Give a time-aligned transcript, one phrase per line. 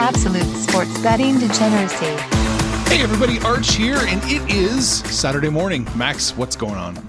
[0.00, 2.06] Absolute sports betting degeneracy.
[2.88, 5.86] Hey everybody, Arch here, and it is Saturday morning.
[5.94, 7.06] Max, what's going on?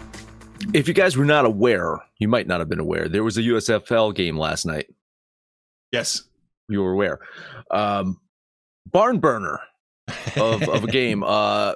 [0.73, 3.07] If you guys were not aware, you might not have been aware.
[3.07, 4.87] There was a USFL game last night.
[5.93, 6.23] Yes.
[6.67, 7.19] You were aware.
[7.71, 8.19] Um,
[8.91, 9.61] barn burner
[10.35, 11.23] of, of a game.
[11.23, 11.75] Uh,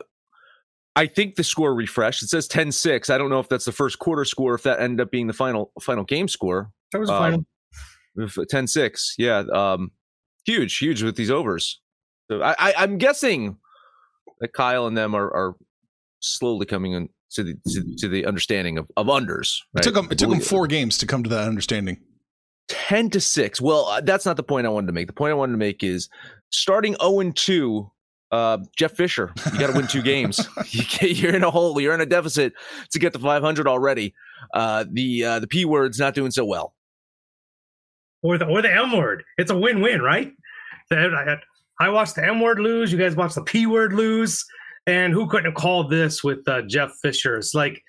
[0.97, 2.23] I think the score refreshed.
[2.23, 3.09] It says 10-6.
[3.09, 5.33] I don't know if that's the first quarter score, if that ended up being the
[5.33, 6.71] final final game score.
[6.91, 7.45] That was final.
[8.19, 9.13] Um, 10-6.
[9.17, 9.45] Yeah.
[9.53, 9.91] Um,
[10.45, 11.81] huge, huge with these overs.
[12.29, 13.57] So I, I, I'm guessing
[14.39, 15.55] that Kyle and them are, are
[16.19, 19.57] slowly coming in to the to, to the understanding of, of unders.
[19.75, 20.07] It took them.
[20.11, 21.99] It took them four games to come to that understanding.
[22.67, 23.61] Ten to six.
[23.61, 25.07] Well, uh, that's not the point I wanted to make.
[25.07, 26.09] The point I wanted to make is
[26.51, 27.91] starting zero and two.
[28.31, 30.47] Uh, Jeff Fisher, you got to win two games.
[30.69, 31.79] you you're in a hole.
[31.79, 32.53] You're in a deficit
[32.91, 34.13] to get to 500 already.
[34.53, 36.73] Uh, the uh, the p word's not doing so well.
[38.25, 39.23] Or the or the M word.
[39.37, 40.31] It's a win win, right?
[40.91, 41.37] I,
[41.79, 42.91] I watched the M word lose.
[42.91, 44.43] You guys watched the P word lose.
[44.87, 47.37] And who couldn't have called this with uh, Jeff Fisher?
[47.37, 47.83] It's like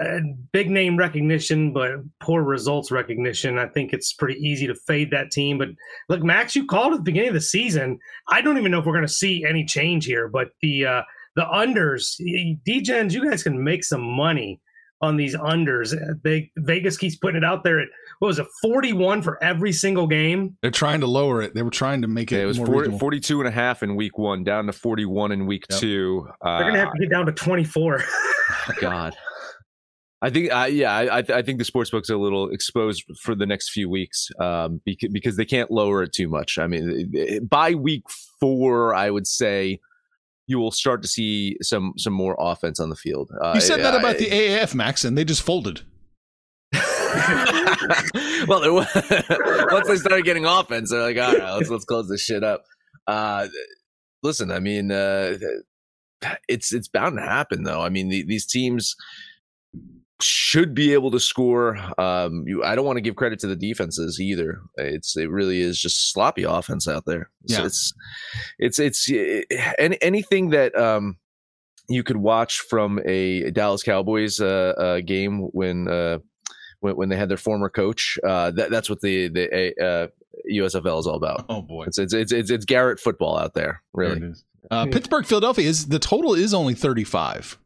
[0.00, 0.20] uh,
[0.52, 3.58] big name recognition, but poor results recognition.
[3.58, 5.58] I think it's pretty easy to fade that team.
[5.58, 5.68] But
[6.08, 7.98] look, Max, you called at the beginning of the season.
[8.30, 10.28] I don't even know if we're going to see any change here.
[10.28, 11.02] But the uh,
[11.36, 12.18] the unders,
[12.66, 14.60] Degens, you guys can make some money
[15.00, 15.94] on these unders.
[16.22, 20.06] They, Vegas keeps putting it out there at what was it, 41 for every single
[20.06, 20.56] game?
[20.60, 21.54] They're trying to lower it.
[21.54, 22.36] They were trying to make it.
[22.36, 25.46] Yeah, it was 40, 42 and a half in week one, down to 41 in
[25.46, 25.80] week Yep.
[25.80, 26.28] two.
[26.42, 28.02] They're going to have to get down to 24.
[28.80, 29.14] God.
[30.20, 32.50] I think, uh, yeah, I, I th- I think the sports books are a little
[32.50, 36.58] exposed for the next few weeks um, because, because they can't lower it too much.
[36.58, 38.02] I mean, by week
[38.40, 39.78] four, I would say
[40.48, 43.30] you will start to see some some more offense on the field.
[43.40, 45.82] Uh, You said that I- about the AAF, Max, and they just folded.
[48.46, 48.86] well, there was,
[49.72, 52.64] once they started getting offense, they're like, all right, let's let's close this shit up.
[53.06, 53.48] Uh,
[54.22, 55.38] listen, I mean, uh,
[56.48, 57.80] it's it's bound to happen, though.
[57.82, 58.94] I mean, the, these teams
[60.20, 61.76] should be able to score.
[62.00, 64.60] Um, you, I don't want to give credit to the defenses either.
[64.76, 67.30] It's it really is just sloppy offense out there.
[67.46, 67.66] So Yeah.
[67.66, 67.94] it's
[68.58, 69.42] it's it's eh,
[69.78, 71.18] any, anything that um
[71.88, 76.18] you could watch from a Dallas Cowboys uh, uh game when uh
[76.80, 78.18] when, when they had their former coach.
[78.26, 80.06] Uh, that, that's what the the uh,
[80.52, 81.44] USFL is all about.
[81.48, 84.16] Oh boy, It's it's it's it's, it's Garrett football out there, There really.
[84.18, 84.44] it is.
[84.70, 87.56] Uh, Pittsburgh, Philadelphia is the total is only thirty-five.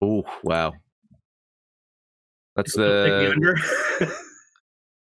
[0.00, 0.72] Oh wow,
[2.56, 3.34] that's the
[4.00, 4.06] the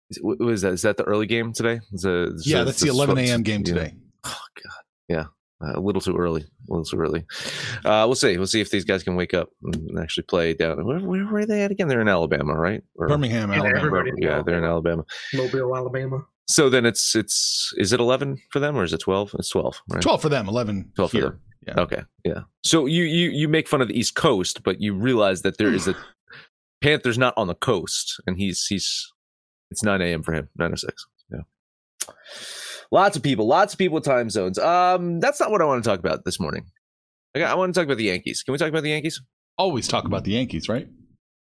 [0.09, 0.73] is- what was that?
[0.73, 1.79] Is that the early game today?
[1.93, 3.43] Is it- is Yeah, it- that's the it's- eleven a.m.
[3.43, 3.73] game yeah.
[3.73, 3.95] today.
[4.23, 5.23] Oh god, yeah,
[5.65, 6.41] uh, a little too early.
[6.41, 7.25] A little too early.
[7.85, 8.37] Uh, we'll see.
[8.37, 10.85] We'll see if these guys can wake up and actually play down.
[10.85, 11.87] Where, where were they at again?
[11.87, 12.83] They're in Alabama, right?
[12.95, 13.77] Or- Birmingham, Yeah, Alabama.
[13.77, 15.03] everybody- Yeah, they're in Alabama.
[15.33, 16.25] Mobile, Alabama.
[16.47, 19.31] So then it's it's is it eleven for them or is it twelve?
[19.39, 20.01] It's twelve, right?
[20.01, 21.39] Twelve for them, eleven 12 for them.
[21.67, 21.73] Yeah.
[21.79, 22.41] Okay, yeah.
[22.63, 25.71] So you you you make fun of the East Coast, but you realize that there
[25.73, 25.95] is a
[26.81, 29.11] Panther's not on the coast, and he's he's
[29.69, 30.23] it's nine a.m.
[30.23, 31.05] for him, nine o six.
[31.31, 31.41] Yeah.
[32.91, 34.57] Lots of people, lots of people with time zones.
[34.59, 36.65] Um, that's not what I want to talk about this morning.
[37.35, 38.43] Okay, I want to talk about the Yankees.
[38.43, 39.21] Can we talk about the Yankees?
[39.57, 40.87] Always talk about the Yankees, right?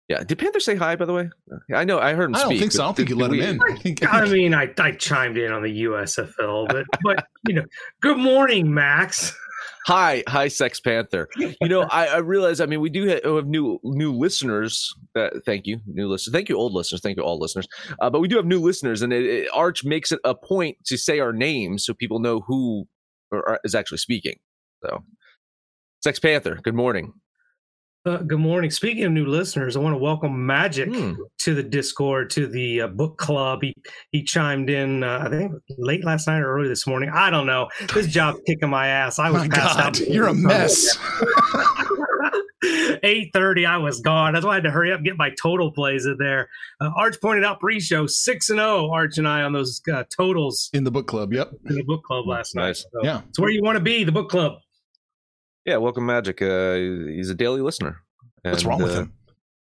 [0.07, 0.23] Yeah.
[0.23, 0.95] Did Panther say hi?
[0.95, 1.29] By the way,
[1.73, 2.59] I know I heard him I don't speak.
[2.61, 2.83] think so.
[2.83, 3.77] I don't think you let did him we- in.
[3.77, 7.65] I think I mean, I, I chimed in on the USFL, but but you know,
[8.01, 9.35] good morning, Max.
[9.85, 11.27] Hi, hi, Sex Panther.
[11.37, 12.59] You know, I, I realize.
[12.59, 14.91] I mean, we do ha- have new new listeners.
[15.15, 16.33] Uh, thank you, new listeners.
[16.33, 17.01] Thank you, old listeners.
[17.01, 17.67] Thank you, all listeners.
[18.01, 20.77] Uh, but we do have new listeners, and it, it, Arch makes it a point
[20.85, 22.87] to say our names so people know who
[23.31, 24.37] are- is actually speaking.
[24.83, 25.03] So,
[26.03, 26.59] Sex Panther.
[26.63, 27.13] Good morning.
[28.05, 28.69] Uh, good morning.
[28.69, 31.13] Speaking of new listeners, I want to welcome Magic Hmm.
[31.39, 33.59] to the Discord, to the uh, book club.
[33.63, 33.73] He
[34.11, 37.09] he chimed in, uh, I think, late last night or early this morning.
[37.11, 37.67] I don't know.
[37.95, 39.17] This job's kicking my ass.
[39.17, 40.07] I was My passed God, out.
[40.07, 40.99] you're a mess.
[43.03, 44.33] Eight thirty, I was gone.
[44.33, 46.47] That's why I had to hurry up and get my total plays in there.
[46.79, 48.91] Uh, Arch pointed out pre-show six and zero.
[48.91, 51.33] Arch and I on those uh, totals in the book club.
[51.33, 51.51] Yep.
[51.69, 52.85] in the book club last Nice.
[52.85, 53.01] night.
[53.01, 53.21] So Yeah.
[53.29, 54.03] it's where you want to be.
[54.03, 54.53] The book club.
[55.65, 56.41] Yeah, welcome, Magic.
[56.41, 58.01] Uh, he's a daily listener.
[58.43, 59.13] What's And, wrong with uh, him?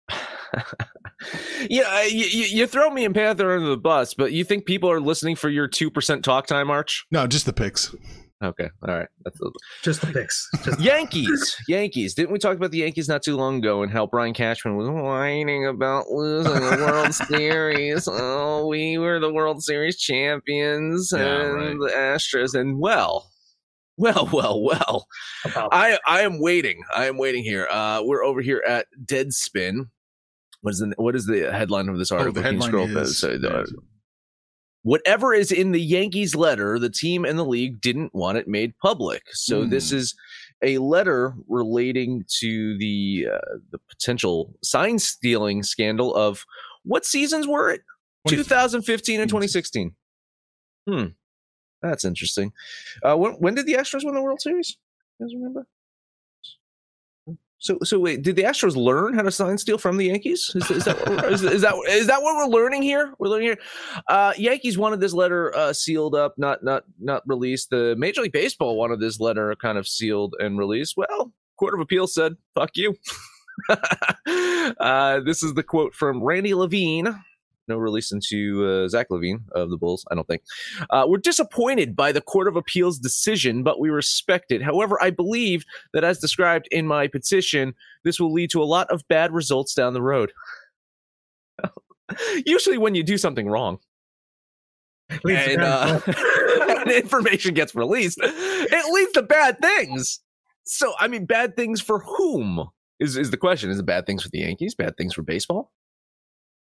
[1.70, 4.90] yeah, you, you, you throw me and Panther under the bus, but you think people
[4.90, 7.06] are listening for your two percent talk time, Arch?
[7.12, 7.94] No, just the picks.
[8.42, 9.08] Okay, all right.
[9.26, 9.46] That's a,
[9.84, 10.48] Just the picks.
[10.64, 12.14] Just Yankees, Yankees.
[12.14, 14.88] Didn't we talk about the Yankees not too long ago and how Brian Cashman was
[14.90, 18.08] whining about losing the World Series?
[18.10, 21.20] Oh, we were the World Series champions Yeah,
[21.58, 23.29] and the Astros, and well,
[24.00, 25.08] well, well, well.
[25.72, 26.82] I I am waiting.
[26.96, 27.68] I am waiting here.
[27.70, 29.90] Uh, we're over here at Deadspin.
[30.62, 32.32] What is the what is the headline of this article?
[32.32, 33.64] Oh, the headline scroll is- uh,
[34.84, 38.74] whatever is in the Yankees letter, the team and the league didn't want it made
[38.82, 39.24] public.
[39.32, 39.98] So this Hmm.
[39.98, 40.16] is
[40.62, 46.44] a letter relating to the uh, the potential sign stealing scandal of
[46.84, 47.82] what seasons were it?
[48.28, 49.96] 2015 and 2016.
[50.90, 51.06] Hmm,
[51.82, 52.52] that's interesting.
[53.04, 54.78] Uh, when when did the Astros win the World Series?
[55.20, 55.68] You guys remember?
[57.62, 60.50] So, so wait, did the Astros learn how to sign steal from the Yankees?
[60.56, 63.14] Is, is that what, is, is that is that what we're learning here?
[63.20, 63.58] We're learning here.
[64.08, 67.70] Uh, Yankees wanted this letter uh, sealed up, not not not released.
[67.70, 70.96] The Major League Baseball wanted this letter kind of sealed and released.
[70.96, 72.96] Well, Court of Appeal said, "Fuck you."
[73.70, 77.14] uh, this is the quote from Randy Levine.
[77.70, 80.42] No release into uh, Zach LaVine of the Bulls, I don't think.
[80.90, 84.64] Uh, we're disappointed by the Court of Appeal's decision, but we respect it.
[84.64, 88.90] However, I believe that, as described in my petition, this will lead to a lot
[88.90, 90.32] of bad results down the road.
[92.46, 93.78] Usually, when you do something wrong
[95.10, 100.20] and, uh, and information gets released, it leads to bad things.
[100.64, 102.68] So, I mean, bad things for whom
[103.00, 103.70] is is the question?
[103.70, 104.76] Is it bad things for the Yankees?
[104.76, 105.72] Bad things for baseball?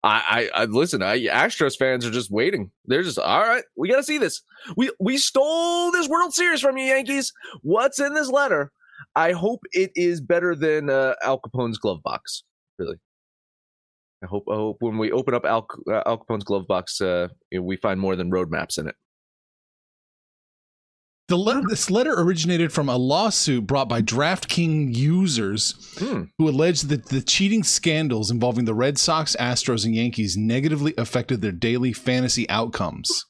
[0.04, 1.02] I, I, I listen.
[1.02, 2.72] I, Astros fans are just waiting.
[2.86, 3.64] They're just all right.
[3.78, 4.42] We got to see this.
[4.76, 7.32] We we stole this World Series from you, Yankees.
[7.62, 8.72] What's in this letter?
[9.16, 12.44] I hope it is better than uh, Al Capone's glove box.
[12.78, 12.98] Really,
[14.24, 14.44] I hope.
[14.52, 18.00] I hope when we open up Al, uh, Al Capone's glove box, uh, we find
[18.00, 18.96] more than roadmaps in it.
[21.34, 26.26] The le- this letter originated from a lawsuit brought by DraftKings users Hmm.
[26.38, 31.42] who alleged that the cheating scandals involving the Red Sox, Astros, and Yankees negatively affected
[31.42, 33.26] their daily fantasy outcomes.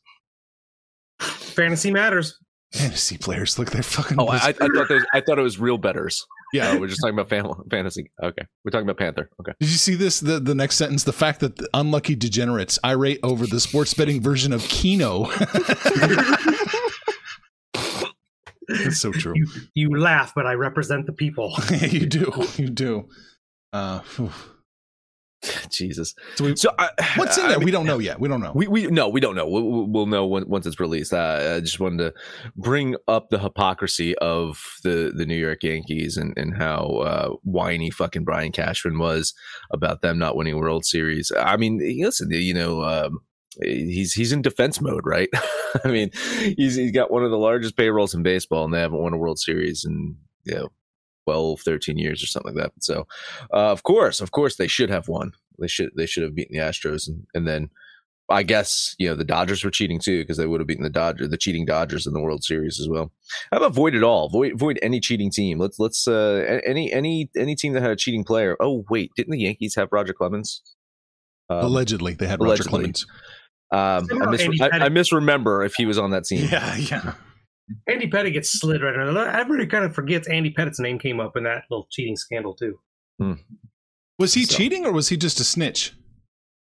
[1.21, 2.37] fantasy matters.
[2.73, 4.19] Fantasy players, look, they're fucking.
[4.19, 6.25] Oh, I, I thought those, I thought it was real betters.
[6.53, 6.71] yeah.
[6.71, 8.11] Oh, we're just talking about fam- fantasy.
[8.21, 9.29] Okay, we're talking about Panther.
[9.39, 9.53] Okay.
[9.61, 10.19] Did you see this?
[10.19, 14.21] The the next sentence: the fact that the unlucky degenerates irate over the sports betting
[14.21, 15.27] version of Keno.
[18.67, 19.33] That's so true.
[19.35, 21.55] You, you laugh, but I represent the people.
[21.81, 23.09] you do, you do.
[23.71, 24.31] Uh, phew.
[25.69, 26.15] Jesus.
[26.35, 27.57] so we, So I, what's in I there?
[27.59, 28.17] mean, we don't know yet.
[28.17, 28.53] We don't know.
[28.55, 29.45] We we no, we don't know.
[29.45, 31.11] We'll, we'll- we'll know when, once it's released.
[31.13, 32.13] Uh, I just wanted to
[32.55, 37.89] bring up the hypocrisy of the the New York Yankees and and how uh, whiny
[37.91, 39.33] fucking Brian Cashman was
[39.73, 41.29] about them not winning World Series.
[41.37, 42.81] I mean, listen, you know.
[42.83, 43.19] Um,
[43.61, 45.29] He's he's in defense mode, right?
[45.83, 46.11] I mean,
[46.57, 49.17] he's he's got one of the largest payrolls in baseball, and they haven't won a
[49.17, 50.71] World Series in you know
[51.25, 52.71] 12, 13 years or something like that.
[52.83, 53.07] So,
[53.53, 55.33] uh, of course, of course, they should have won.
[55.59, 57.69] They should they should have beaten the Astros, and and then
[58.29, 60.89] I guess you know the Dodgers were cheating too because they would have beaten the
[60.89, 63.11] Dodger, the cheating Dodgers in the World Series as well.
[63.51, 64.29] How about void it all?
[64.29, 65.59] Void void any cheating team.
[65.59, 68.57] Let's let's uh any any any team that had a cheating player.
[68.59, 70.61] Oh wait, didn't the Yankees have Roger Clemens?
[71.49, 72.63] Um, allegedly, they had Roger.
[72.63, 73.05] Clemens.
[73.73, 76.47] Um, I, mis- Andy I, I misremember if he was on that team.
[76.51, 77.13] Yeah, yeah.
[77.87, 79.27] Andy Pettitte gets slid right under.
[79.27, 82.77] Everybody kind of forgets Andy Pettitte's name came up in that little cheating scandal too.
[84.19, 85.93] Was he So- cheating or was he just a snitch?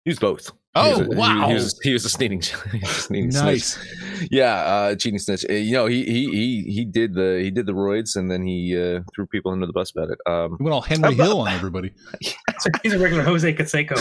[0.05, 0.51] He was both.
[0.73, 1.47] Oh, he was a, wow.
[1.47, 2.41] He, was he was a sneaking,
[2.71, 3.75] he was a sneaking Nice.
[3.75, 4.29] snitch.
[4.31, 5.45] Yeah, uh, cheating snitch.
[5.49, 8.45] Uh, You know, he he he he did the he did the roids and then
[8.47, 10.17] he uh, threw people under the bus about it.
[10.25, 11.91] Um, He went all Henry Hill on everybody.
[12.83, 13.97] He's a regular Jose Canseco.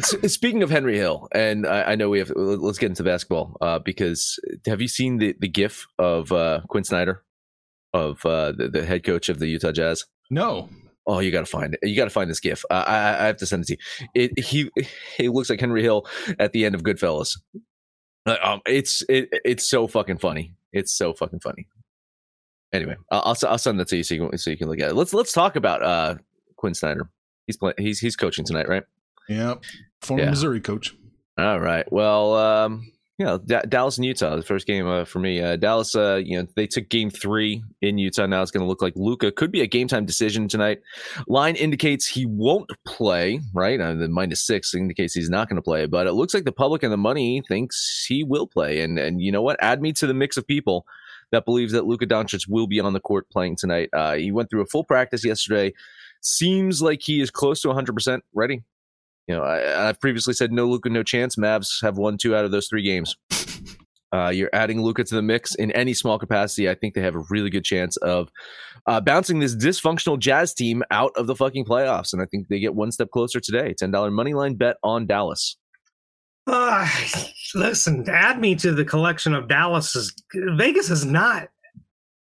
[0.00, 2.30] Speaking of Henry Hill, and I, I know we have.
[2.34, 6.84] Let's get into basketball uh, because have you seen the the GIF of uh, Quin
[6.84, 7.22] Snyder,
[7.92, 10.04] of uh, the, the head coach of the Utah Jazz?
[10.30, 10.68] No.
[11.06, 11.80] Oh, you got to find it.
[11.82, 12.64] You got to find this GIF.
[12.70, 14.08] Uh, I, I have to send it to you.
[14.14, 14.70] It he
[15.16, 16.06] he looks like Henry Hill
[16.38, 17.38] at the end of Goodfellas.
[18.26, 20.52] Uh, Um, it's it, it's so fucking funny.
[20.72, 21.66] It's so fucking funny.
[22.74, 24.90] Anyway, I'll I'll send that to you so you can so you can look at
[24.90, 24.94] it.
[24.94, 26.16] Let's let's talk about uh
[26.56, 27.08] Quin Snyder.
[27.46, 27.76] He's playing.
[27.78, 28.84] He's he's coaching tonight, right?
[29.30, 29.64] Yep.
[30.00, 30.30] Former Yeah.
[30.30, 30.94] Missouri coach.
[31.38, 31.90] All right.
[31.92, 35.40] Well, um, you know, Da- Dallas and Utah, the first game uh, for me.
[35.40, 38.26] Uh, Dallas, uh, you know, they took game three in Utah.
[38.26, 40.80] Now it's going to look like Luka could be a game time decision tonight.
[41.26, 43.80] Line indicates he won't play, right?
[43.80, 46.52] Uh, the minus six indicates he's not going to play, but it looks like the
[46.52, 48.80] public and the money thinks he will play.
[48.82, 49.56] And and you know what?
[49.60, 50.86] Add me to the mix of people
[51.32, 53.90] that believes that Luka Doncic will be on the court playing tonight.
[53.92, 55.74] Uh, he went through a full practice yesterday.
[56.20, 58.62] Seems like he is close to 100% ready
[59.28, 61.36] You know, I, I've previously said no Luka, no chance.
[61.36, 63.16] Mavs have won two out of those three games.
[64.10, 66.68] Uh, you're adding Luka to the mix in any small capacity.
[66.68, 68.30] I think they have a really good chance of
[68.86, 72.14] uh, bouncing this dysfunctional Jazz team out of the fucking playoffs.
[72.14, 73.74] And I think they get one step closer today.
[73.74, 75.58] $10 money line bet on Dallas.
[76.46, 76.88] Uh,
[77.54, 80.14] listen, add me to the collection of Dallas's.
[80.34, 81.48] Vegas has not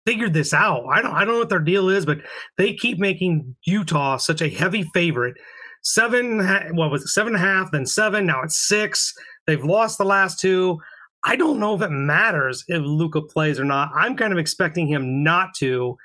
[0.07, 0.85] figured this out.
[0.91, 1.13] I don't.
[1.13, 2.19] I don't know what their deal is, but
[2.57, 5.35] they keep making Utah such a heavy favorite.
[5.85, 6.39] Seven.
[6.75, 7.09] What was it?
[7.09, 8.25] Seven and a half, then seven.
[8.25, 9.13] Now it's six.
[9.45, 10.79] They've lost the last two.
[11.23, 13.91] I don't know if it matters if Luka plays or not.
[13.95, 15.95] I'm kind of expecting him not to.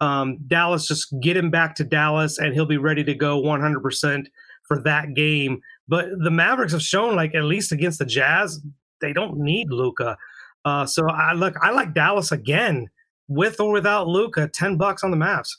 [0.00, 3.80] Um, Dallas just get him back to Dallas, and he'll be ready to go 100
[3.80, 4.28] percent
[4.68, 5.60] for that game.
[5.88, 8.60] But the Mavericks have shown, like at least against the Jazz,
[9.00, 10.16] they don't need Luka.
[10.64, 12.88] Uh, so I look, I like Dallas again,
[13.26, 15.50] with or without Luka, Ten bucks on the Mavs.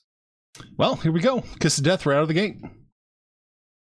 [0.78, 1.44] Well, here we go.
[1.60, 2.56] Kiss of death right out of the gate.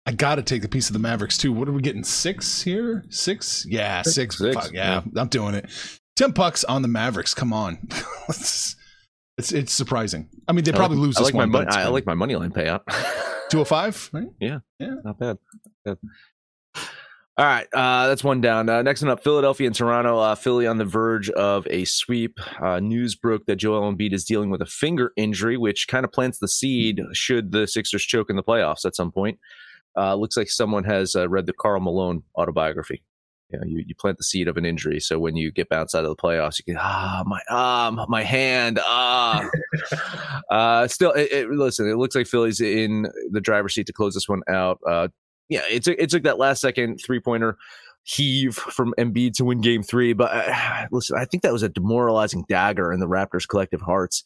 [0.07, 1.53] I got to take the piece of the Mavericks too.
[1.53, 2.05] What are we getting?
[2.05, 3.05] Six here?
[3.11, 3.67] Six?
[3.69, 4.39] Yeah, six.
[4.39, 5.21] Six, Fuck, yeah, yeah.
[5.21, 5.69] I'm doing it.
[6.15, 7.35] Ten bucks on the Mavericks.
[7.35, 7.79] Come on.
[8.29, 8.77] it's,
[9.37, 10.29] it's it's surprising.
[10.47, 11.51] I mean, they I probably like, lose I this like my one.
[11.51, 11.67] money.
[11.71, 12.83] I like my money line payout.
[13.51, 14.11] two hundred five.
[14.13, 14.29] Right?
[14.41, 14.61] Yeah.
[14.79, 14.95] Yeah.
[15.05, 15.39] Not bad.
[15.85, 16.11] Not bad.
[17.39, 18.71] All right, uh, that's one down.
[18.71, 20.19] Uh, next one up, Philadelphia and Toronto.
[20.19, 22.41] Uh, Philly on the verge of a sweep.
[22.63, 26.13] Uh, news broke that Joel Embiid is dealing with a finger injury, which kind of
[26.13, 29.39] plants the seed should the Sixers choke in the playoffs at some point.
[29.97, 33.03] Uh, looks like someone has uh, read the Karl Malone autobiography.
[33.51, 35.95] You, know, you you plant the seed of an injury, so when you get bounced
[35.95, 39.49] out of the playoffs, you can ah my ah my hand ah.
[40.51, 41.89] uh, still, it, it, listen.
[41.89, 44.81] It looks like Philly's in the driver's seat to close this one out.
[44.85, 45.09] Uh,
[45.49, 47.57] yeah, it took it took that last second three pointer
[48.07, 50.13] heave from Embiid to win Game Three.
[50.13, 54.25] But uh, listen, I think that was a demoralizing dagger in the Raptors' collective hearts.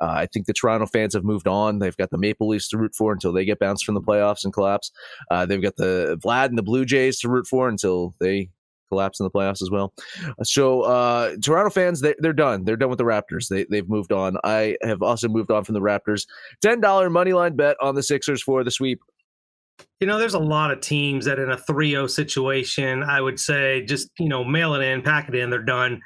[0.00, 1.78] Uh, I think the Toronto fans have moved on.
[1.78, 4.44] They've got the Maple Leafs to root for until they get bounced from the playoffs
[4.44, 4.90] and collapse.
[5.30, 8.50] Uh, they've got the Vlad and the Blue Jays to root for until they
[8.90, 9.94] collapse in the playoffs as well.
[10.42, 12.64] So uh, Toronto fans, they, they're done.
[12.64, 13.48] They're done with the Raptors.
[13.48, 14.36] They, they've moved on.
[14.44, 16.26] I have also moved on from the Raptors.
[16.60, 19.00] Ten dollar money line bet on the Sixers for the sweep.
[20.00, 23.82] You know, there's a lot of teams that in a 3-0 situation, I would say
[23.84, 26.00] just, you know, mail it in, pack it in, they're done.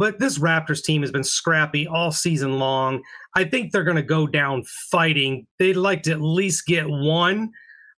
[0.00, 3.02] But this Raptors team has been scrappy all season long.
[3.36, 5.46] I think they're going to go down fighting.
[5.58, 7.50] They'd like to at least get one.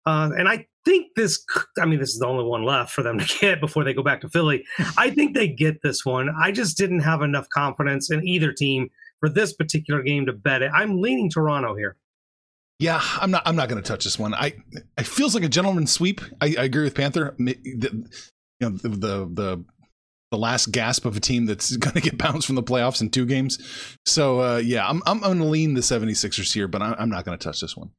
[0.05, 1.41] Uh, and I think this,
[1.79, 4.03] I mean, this is the only one left for them to get before they go
[4.03, 4.65] back to Philly.
[4.99, 6.29] I think they get this one.
[6.43, 8.89] I just didn't have enough confidence in either team
[9.21, 10.73] for this particular game to bet it.
[10.75, 11.97] I'm leaning Toronto here.
[12.81, 13.45] Yeah, I'm not.
[13.47, 14.35] I'm not going to touch this one.
[14.35, 14.55] I.
[14.99, 16.21] It feels like a gentleman's sweep.
[16.41, 17.37] I, I agree with Panther.
[17.39, 19.65] The, you know, the, the the
[20.33, 23.11] the last gasp of a team that's going to get bounced from the playoffs in
[23.11, 23.97] two games.
[24.05, 27.25] So uh, yeah, I'm I'm going to lean the 76ers here, but I'm, I'm not
[27.25, 27.91] going to touch this one.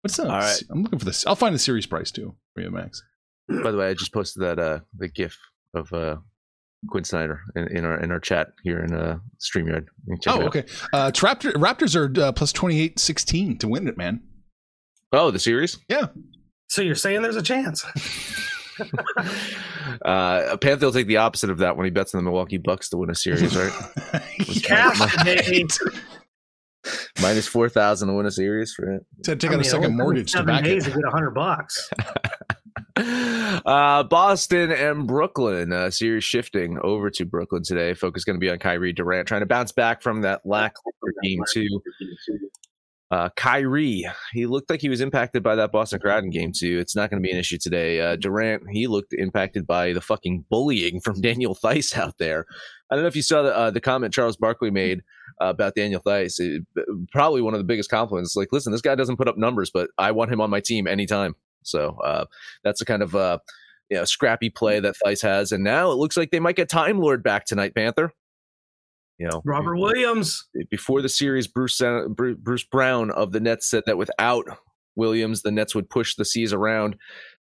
[0.00, 0.26] What's up?
[0.26, 0.62] All right.
[0.70, 1.24] I'm looking for this.
[1.26, 3.02] I'll find the series price too for you, Max.
[3.48, 5.38] By the way, I just posted that uh the GIF
[5.74, 6.16] of uh
[6.88, 9.86] Quin Snyder in, in our in our chat here in uh Streamyard.
[10.06, 10.64] You can check it Oh, okay.
[10.92, 14.22] Uh, Raptor, Raptors are uh, plus 28 16 to win it, man.
[15.12, 15.78] Oh, the series.
[15.88, 16.06] Yeah.
[16.68, 17.84] So you're saying there's a chance?
[20.04, 22.88] uh, Panther will take the opposite of that when he bets on the Milwaukee Bucks
[22.90, 23.72] to win a series, right?
[24.62, 25.66] Cash, baby.
[27.22, 29.06] Minus four thousand to win a series for it.
[29.24, 30.90] To take I out mean, a second only mortgage to seven back days it.
[30.90, 31.90] to get a hundred bucks.
[32.96, 37.94] Uh, Boston and Brooklyn uh, series shifting over to Brooklyn today.
[37.94, 41.42] Focus going to be on Kyrie Durant trying to bounce back from that lackluster game
[41.52, 41.82] two.
[43.14, 46.80] Uh, Kyrie, he looked like he was impacted by that Boston crowd in game two.
[46.80, 48.00] It's not going to be an issue today.
[48.00, 52.44] Uh, Durant, he looked impacted by the fucking bullying from Daniel Theis out there.
[52.90, 55.02] I don't know if you saw the, uh, the comment Charles Barkley made
[55.40, 56.40] uh, about Daniel Theis.
[56.40, 56.66] It-
[57.12, 58.34] probably one of the biggest compliments.
[58.34, 60.88] Like, listen, this guy doesn't put up numbers, but I want him on my team
[60.88, 61.36] anytime.
[61.62, 62.24] So uh,
[62.64, 63.38] that's a kind of uh,
[63.90, 65.52] you know, scrappy play that Theis has.
[65.52, 68.12] And now it looks like they might get Time Lord back tonight, Panther.
[69.18, 70.44] You know, Robert Williams.
[70.70, 74.46] before the series, Bruce Bruce Brown of the Nets said that without
[74.96, 76.96] Williams, the Nets would push the C's around.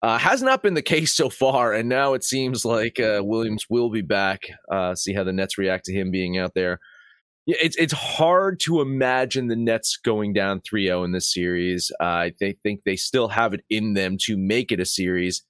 [0.03, 3.65] Uh, has not been the case so far, and now it seems like uh, Williams
[3.71, 4.43] will be back.
[4.71, 6.79] Uh, see how the Nets react to him being out there.
[7.47, 11.91] Yeah, it's it's hard to imagine the Nets going down 3-0 in this series.
[12.01, 15.43] Uh, they think they still have it in them to make it a series.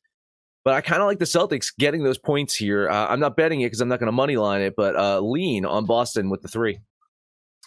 [0.64, 2.88] But I kind of like the Celtics getting those points here.
[2.88, 5.20] Uh, I'm not betting it because I'm not going to money line it, but uh,
[5.20, 6.78] lean on Boston with the three.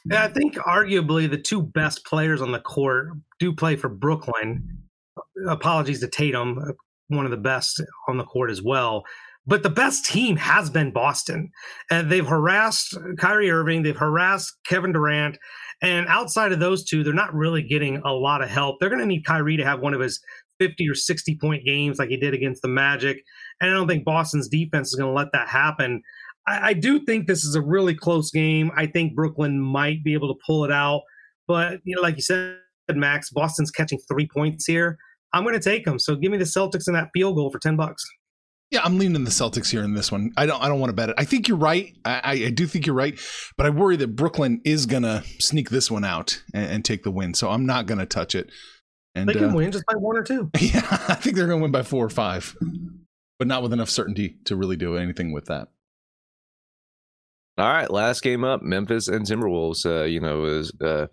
[0.06, 4.80] Yeah, I think arguably the two best players on the court do play for Brooklyn.
[5.48, 6.72] Apologies to Tatum, uh,
[7.10, 9.04] one of the best on the court as well.
[9.46, 11.50] But the best team has been Boston.
[11.89, 15.38] And they've harassed Kyrie Irving, they've harassed Kevin Durant.
[15.82, 18.77] And outside of those two, they're not really getting a lot of help.
[18.80, 20.20] They're going to need Kyrie to have one of his
[20.59, 23.23] 50 or 60 point games like he did against the Magic.
[23.61, 26.01] And I don't think Boston's defense is going to let that happen.
[26.47, 28.71] I, I, do think this is a really close game.
[28.75, 31.01] I think Brooklyn might be able to pull it out.
[31.47, 32.57] But, you know, like you said,
[32.89, 34.97] Max, Boston's catching three points here.
[35.33, 35.99] I'm going to take them.
[35.99, 38.03] So give me the Celtics in that field goal for 10 bucks.
[38.69, 40.31] Yeah, I'm leaning the Celtics here in this one.
[40.35, 40.61] I don't.
[40.61, 41.15] I don't want to bet it.
[41.17, 41.95] I think you're right.
[42.03, 43.17] I, I do think you're right,
[43.55, 47.11] but I worry that Brooklyn is gonna sneak this one out and, and take the
[47.11, 47.33] win.
[47.33, 48.51] So I'm not gonna touch it.
[49.17, 50.50] And they can uh, win just by one or two.
[50.59, 52.55] Yeah, I think they're gonna win by four or five,
[53.39, 55.69] but not with enough certainty to really do anything with that.
[57.57, 59.86] All right, last game up, Memphis and Timberwolves.
[59.86, 61.07] Uh, you know, is uh,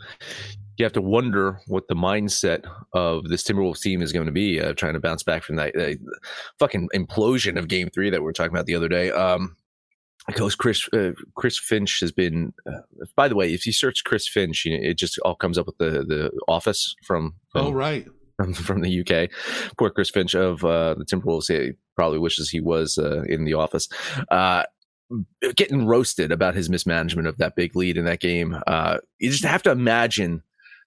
[0.77, 4.61] you have to wonder what the mindset of this Timberwolves team is going to be,
[4.61, 5.95] uh, trying to bounce back from that uh,
[6.59, 9.11] fucking implosion of Game Three that we were talking about the other day.
[9.11, 9.57] Um,
[10.27, 12.53] because Chris uh, Chris Finch has been.
[12.67, 12.81] Uh,
[13.17, 15.67] by the way, if you search Chris Finch, you know, it just all comes up
[15.67, 17.35] with the the Office from.
[17.51, 18.07] from oh right.
[18.37, 19.31] From, from the UK,
[19.79, 21.47] poor Chris Finch of uh, the Timberwolves.
[21.47, 23.89] He probably wishes he was uh, in the office
[25.57, 28.59] getting roasted about his mismanagement of that big lead in that game.
[28.67, 30.43] Uh, you just have to imagine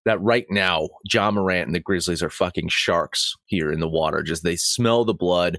[0.08, 4.24] that right now, Ja Morant and the Grizzlies are fucking sharks here in the water.
[4.24, 5.58] Just they smell the blood.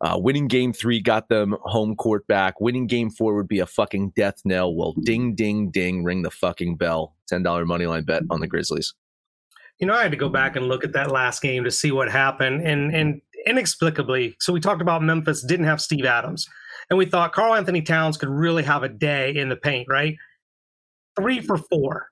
[0.00, 2.60] Uh, winning game three got them home court back.
[2.60, 4.74] Winning game four would be a fucking death knell.
[4.74, 7.14] Well, ding, ding, ding, ring the fucking bell.
[7.30, 8.94] $10 money line bet on the Grizzlies.
[9.78, 11.90] You know, I had to go back and look at that last game to see
[11.92, 12.66] what happened.
[12.66, 16.46] And, and inexplicably, so we talked about Memphis didn't have Steve Adams.
[16.90, 20.16] And we thought Karl-Anthony Towns could really have a day in the paint, right?
[21.16, 22.08] Three for four.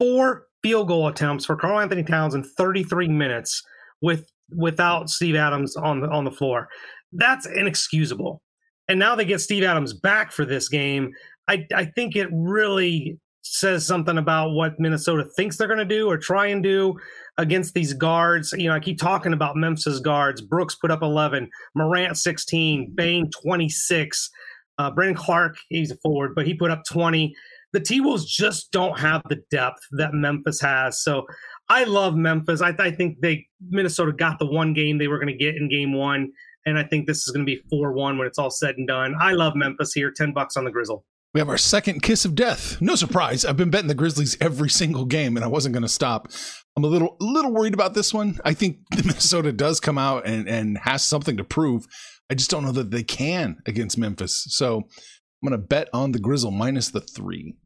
[0.00, 3.62] Four field goal attempts for Karl-Anthony Towns in 33 minutes
[4.00, 6.68] with without Steve Adams on the on the floor.
[7.12, 8.42] That's inexcusable.
[8.88, 11.12] And now they get Steve Adams back for this game.
[11.48, 16.08] I, I think it really says something about what Minnesota thinks they're going to do
[16.08, 16.98] or try and do
[17.38, 18.52] against these guards.
[18.56, 20.40] You know, I keep talking about Memphis guards.
[20.40, 24.30] Brooks put up 11, Morant 16, Bane 26,
[24.78, 27.34] uh, Brandon Clarke, he's a forward, but he put up 20.
[27.72, 31.02] The T Wolves just don't have the depth that Memphis has.
[31.02, 31.26] So
[31.68, 32.60] I love Memphis.
[32.60, 35.68] I, I think they Minnesota got the one game they were going to get in
[35.68, 36.30] game one.
[36.64, 38.86] And I think this is going to be 4 1 when it's all said and
[38.86, 39.14] done.
[39.20, 40.12] I love Memphis here.
[40.14, 41.04] 10 bucks on the Grizzle.
[41.34, 42.80] We have our second kiss of death.
[42.82, 43.46] No surprise.
[43.46, 46.30] I've been betting the Grizzlies every single game, and I wasn't going to stop.
[46.76, 48.38] I'm a little, little worried about this one.
[48.44, 51.86] I think Minnesota does come out and and has something to prove.
[52.30, 54.44] I just don't know that they can against Memphis.
[54.50, 57.56] So I'm going to bet on the Grizzle minus the three.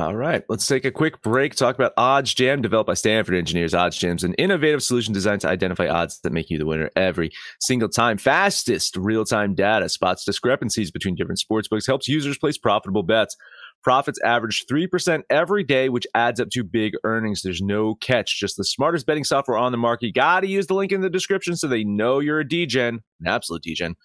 [0.00, 1.54] All right, let's take a quick break.
[1.54, 3.74] Talk about Odds Jam, developed by Stanford engineers.
[3.74, 7.30] Odds Jam's an innovative solution designed to identify odds that make you the winner every
[7.60, 8.16] single time.
[8.16, 13.36] Fastest real time data spots discrepancies between different sports books, helps users place profitable bets.
[13.84, 17.42] Profits average 3% every day, which adds up to big earnings.
[17.42, 20.06] There's no catch, just the smartest betting software on the market.
[20.06, 23.00] You got to use the link in the description so they know you're a Degen,
[23.20, 23.96] an absolute Degen.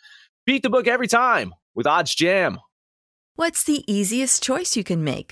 [0.46, 2.60] Beat the book every time with Odds Jam.
[3.36, 5.32] What's the easiest choice you can make?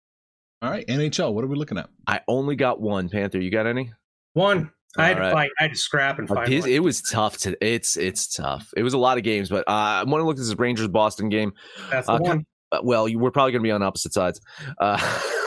[0.61, 1.33] All right, NHL.
[1.33, 1.89] What are we looking at?
[2.05, 3.09] I only got one.
[3.09, 3.91] Panther, you got any?
[4.33, 4.71] One.
[4.97, 5.33] I had All to right.
[5.33, 5.49] fight.
[5.59, 6.49] I had to scrap and fight.
[6.49, 7.57] It, it, was tough to.
[7.65, 8.71] It's it's tough.
[8.77, 10.87] It was a lot of games, but uh, I want to look at this Rangers
[10.87, 11.53] Boston game.
[11.89, 12.45] That's the uh, one.
[12.71, 14.39] Uh, well, you, we're probably going to be on opposite sides.
[14.79, 14.97] Uh,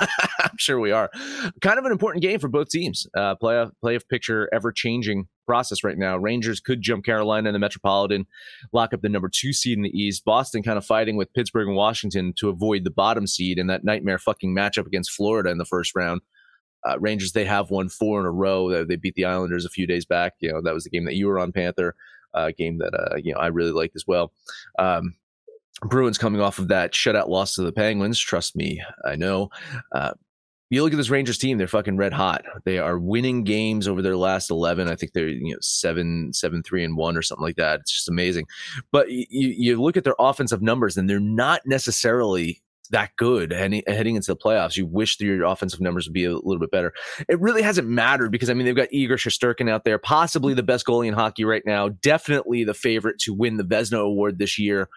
[0.40, 1.10] I'm sure we are.
[1.60, 3.06] Kind of an important game for both teams.
[3.16, 6.16] Uh, playoff playoff picture ever changing process right now.
[6.16, 8.26] Rangers could jump Carolina in the Metropolitan,
[8.72, 10.24] lock up the number two seed in the East.
[10.24, 13.84] Boston kind of fighting with Pittsburgh and Washington to avoid the bottom seed in that
[13.84, 16.20] nightmare fucking matchup against Florida in the first round.
[16.88, 18.84] Uh, Rangers they have won four in a row.
[18.84, 20.34] They beat the Islanders a few days back.
[20.40, 21.94] You know that was the game that you were on Panther.
[22.32, 24.32] Uh, game that uh, you know I really liked as well.
[24.78, 25.14] Um,
[25.82, 28.18] Bruins coming off of that shutout loss to the Penguins.
[28.18, 29.50] Trust me, I know.
[29.92, 30.12] Uh,
[30.70, 32.44] you look at this Rangers team; they're fucking red hot.
[32.64, 34.88] They are winning games over their last eleven.
[34.88, 37.80] I think they're you know seven, seven, three, and one or something like that.
[37.80, 38.46] It's just amazing.
[38.92, 43.82] But you, you look at their offensive numbers, and they're not necessarily that good heading,
[43.86, 44.76] heading into the playoffs.
[44.76, 46.92] You wish that your offensive numbers would be a little bit better.
[47.28, 50.62] It really hasn't mattered because I mean they've got Igor Shesterkin out there, possibly the
[50.62, 54.58] best goalie in hockey right now, definitely the favorite to win the Vezina Award this
[54.58, 54.88] year.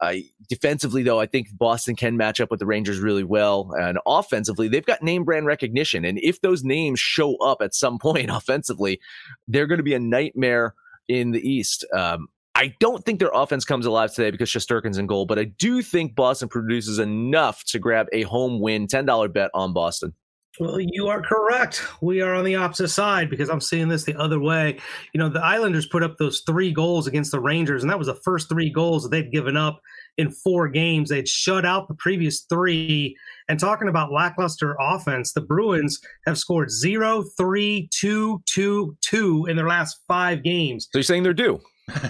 [0.00, 0.14] Uh,
[0.48, 3.72] defensively, though, I think Boston can match up with the Rangers really well.
[3.78, 6.04] And offensively, they've got name brand recognition.
[6.04, 9.00] And if those names show up at some point offensively,
[9.46, 10.74] they're going to be a nightmare
[11.08, 11.84] in the East.
[11.94, 15.44] Um, I don't think their offense comes alive today because Shesterkin's in goal, but I
[15.44, 20.14] do think Boston produces enough to grab a home win, $10 bet on Boston.
[20.58, 21.84] Well, you are correct.
[22.02, 24.78] We are on the opposite side because I'm seeing this the other way.
[25.14, 28.08] You know, the Islanders put up those three goals against the Rangers, and that was
[28.08, 29.80] the first three goals that they'd given up
[30.18, 31.08] in four games.
[31.08, 33.16] They'd shut out the previous three.
[33.48, 39.56] And talking about lackluster offense, the Bruins have scored zero, three, two, two, two in
[39.56, 40.88] their last five games.
[40.90, 41.60] So you're saying they're due?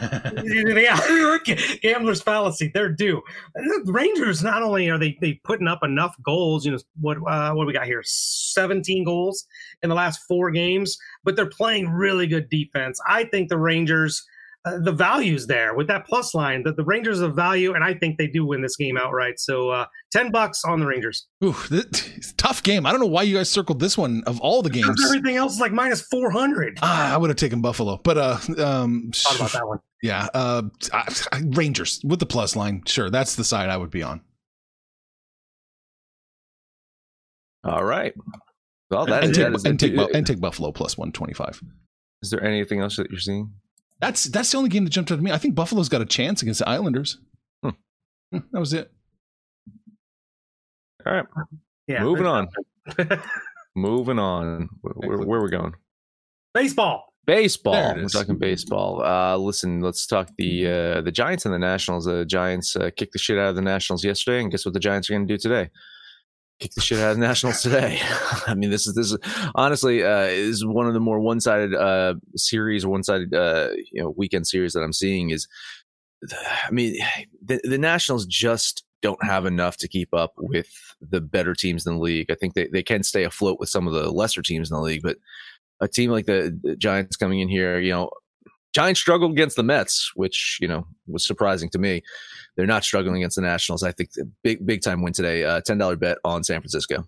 [1.82, 2.70] gambler's fallacy.
[2.72, 3.22] They're due.
[3.54, 7.52] The Rangers not only are they they putting up enough goals, you know what uh,
[7.52, 9.46] what we got here, seventeen goals
[9.82, 13.00] in the last four games, but they're playing really good defense.
[13.06, 14.24] I think the Rangers.
[14.66, 17.94] Uh, the values there with that plus line that the Rangers of value, and I
[17.94, 19.40] think they do win this game outright.
[19.40, 21.26] So uh, ten bucks on the Rangers.
[21.42, 22.84] Ooh, this, tough game.
[22.84, 25.02] I don't know why you guys circled this one of all the games.
[25.06, 26.78] Everything else is like minus four hundred.
[26.82, 29.78] Ah, I would have taken Buffalo, but uh, um, thought about that one.
[30.02, 32.82] Yeah, uh, I, I, Rangers with the plus line.
[32.84, 34.20] Sure, that's the side I would be on.
[37.64, 38.12] All right.
[38.90, 41.32] Well, that and, is, take, that is and, take, and take Buffalo plus one twenty
[41.32, 41.62] five.
[42.22, 43.54] Is there anything else that you're seeing?
[44.00, 45.30] That's that's the only game that jumped out to me.
[45.30, 47.18] I think Buffalo's got a chance against the Islanders.
[47.62, 47.70] Hmm.
[48.32, 48.90] That was it.
[51.06, 51.26] All right.
[51.86, 52.02] Yeah.
[52.02, 52.48] Moving on.
[53.74, 54.68] Moving on.
[54.80, 55.74] Where, where, where are we going?
[56.54, 57.12] Baseball.
[57.26, 57.94] Baseball.
[57.94, 59.02] We're talking baseball.
[59.02, 62.06] Uh, listen, let's talk the uh, the Giants and the Nationals.
[62.06, 64.80] The Giants uh, kicked the shit out of the Nationals yesterday, and guess what the
[64.80, 65.70] Giants are going to do today?
[66.60, 67.98] Kick the shit out of Nationals today.
[68.46, 69.18] I mean, this is this is
[69.54, 74.02] honestly uh, is one of the more one sided uh, series, one sided uh, you
[74.02, 75.30] know weekend series that I'm seeing.
[75.30, 75.48] Is
[76.66, 76.96] I mean,
[77.42, 80.68] the, the Nationals just don't have enough to keep up with
[81.00, 82.30] the better teams in the league.
[82.30, 84.82] I think they, they can stay afloat with some of the lesser teams in the
[84.82, 85.16] league, but
[85.80, 88.10] a team like the, the Giants coming in here, you know,
[88.72, 92.02] Giants struggled against the Mets, which you know was surprising to me.
[92.56, 93.82] They're not struggling against the Nationals.
[93.82, 94.10] I think
[94.42, 95.44] big big time win today.
[95.44, 97.04] Uh, Ten dollar bet on San Francisco.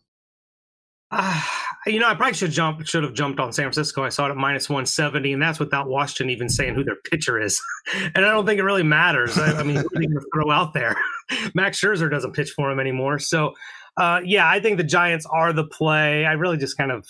[1.13, 1.43] Uh,
[1.87, 4.03] you know, I probably should jump should have jumped on San Francisco.
[4.03, 6.97] I saw it at minus one seventy, and that's without Washington even saying who their
[7.11, 7.61] pitcher is.
[7.95, 9.37] and I don't think it really matters.
[9.39, 10.97] I, I mean, who throw out there?
[11.55, 13.19] Max Scherzer doesn't pitch for him anymore.
[13.19, 13.53] So,
[13.99, 16.25] uh, yeah, I think the Giants are the play.
[16.25, 17.07] I really just kind of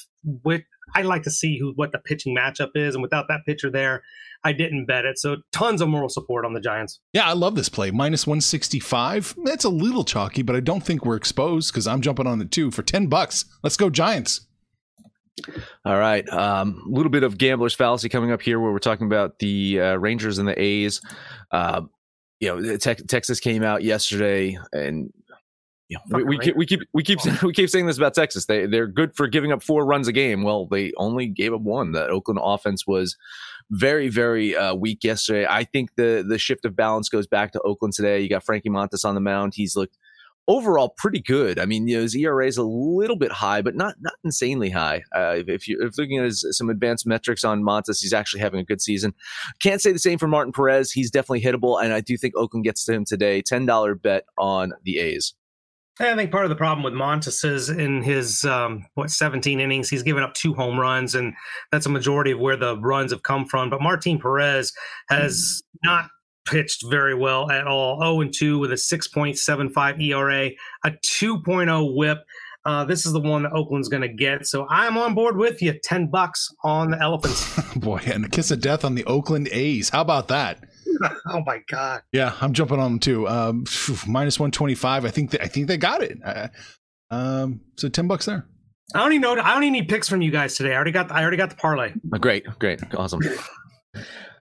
[0.95, 4.03] I like to see who what the pitching matchup is, and without that pitcher there,
[4.45, 5.19] I didn't bet it.
[5.19, 7.01] So, tons of moral support on the Giants.
[7.13, 7.91] Yeah, I love this play.
[7.91, 9.37] Minus 165.
[9.45, 12.45] That's a little chalky, but I don't think we're exposed because I'm jumping on the
[12.45, 13.45] two for 10 bucks.
[13.63, 14.47] Let's go, Giants.
[15.85, 19.07] All right, a um, little bit of gambler's fallacy coming up here, where we're talking
[19.07, 21.01] about the uh, Rangers and the A's.
[21.51, 21.83] Uh,
[22.39, 25.11] you know, te- Texas came out yesterday, and
[25.89, 28.47] you know, we, we, keep, we keep we keep we keep saying this about Texas.
[28.47, 30.43] They they're good for giving up four runs a game.
[30.43, 31.93] Well, they only gave up one.
[31.93, 33.17] The Oakland offense was
[33.73, 35.47] very very uh, weak yesterday.
[35.49, 38.21] I think the the shift of balance goes back to Oakland today.
[38.21, 39.55] You got Frankie Montas on the mound.
[39.55, 39.97] He's looked
[40.47, 41.59] overall pretty good.
[41.59, 44.71] I mean, you know, his ERA is a little bit high, but not not insanely
[44.71, 45.03] high.
[45.17, 48.41] Uh, if, if you're if looking at his, some advanced metrics on Montas, he's actually
[48.41, 49.15] having a good season.
[49.61, 50.93] Can't say the same for Martin Perez.
[50.93, 53.41] He's definitely hittable, and I do think Oakland gets to him today.
[53.41, 55.35] Ten dollar bet on the A's.
[56.01, 59.91] I think part of the problem with Montas is in his um, what 17 innings,
[59.91, 61.35] he's given up two home runs, and
[61.71, 63.69] that's a majority of where the runs have come from.
[63.69, 64.73] But Martin Perez
[65.11, 66.09] has not
[66.47, 68.01] pitched very well at all.
[68.01, 70.51] 0 and 2 with a 6.75 ERA,
[70.85, 72.19] a 2.0 WHIP.
[72.65, 74.47] Uh, this is the one that Oakland's going to get.
[74.47, 75.75] So I'm on board with you.
[75.83, 77.75] 10 bucks on the Elephants.
[77.77, 79.91] Boy, and a kiss of death on the Oakland A's.
[79.91, 80.65] How about that?
[81.29, 82.03] oh my god.
[82.13, 83.29] Yeah, I'm jumping on them too.
[83.29, 85.05] Um, phew, minus 125.
[85.05, 86.19] I think they, I think they got it.
[86.25, 86.49] Uh,
[87.11, 88.47] Um, so ten bucks there.
[88.95, 89.33] I don't even know.
[89.43, 90.73] I don't even need picks from you guys today.
[90.73, 91.11] I already got.
[91.13, 91.93] I already got the parlay.
[92.13, 93.21] Uh, Great, great, awesome.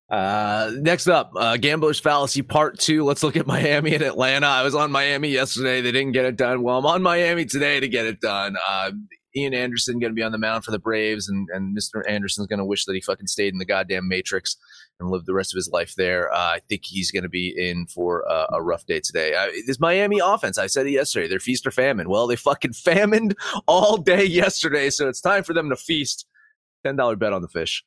[0.10, 3.06] Uh, next up, uh, Gambler's Fallacy Part Two.
[3.06, 4.48] Let's look at Miami and Atlanta.
[4.48, 5.80] I was on Miami yesterday.
[5.82, 6.64] They didn't get it done.
[6.64, 8.58] Well, I'm on Miami today to get it done.
[8.70, 8.92] Uh,
[9.36, 12.02] Ian Anderson going to be on the mound for the Braves, and, and Mr.
[12.10, 14.58] Anderson's going to wish that he fucking stayed in the goddamn Matrix
[15.02, 16.32] and lived the rest of his life there.
[16.34, 19.34] Uh, I think he's going to be in for a, a rough day today.
[19.36, 22.10] Uh, this Miami offense, I said it yesterday, they're feast or famine.
[22.10, 23.34] Well, they fucking famined
[23.68, 26.26] all day yesterday, so it's time for them to feast.
[26.84, 27.84] Ten dollar bet on the fish.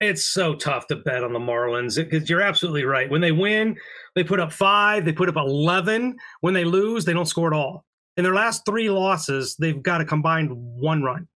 [0.00, 3.08] It's so tough to bet on the Marlins because you're absolutely right.
[3.08, 3.76] When they win,
[4.16, 6.16] they put up five, they put up 11.
[6.40, 7.84] When they lose, they don't score at all.
[8.16, 11.28] In their last three losses, they've got a combined one run.